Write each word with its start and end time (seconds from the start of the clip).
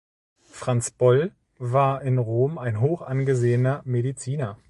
Franz 0.49 0.89
Boll 0.89 1.31
war 1.59 2.01
in 2.01 2.17
Rom 2.17 2.57
ein 2.57 2.79
hoch 2.81 3.03
angesehener 3.03 3.83
Mediziner. 3.85 4.57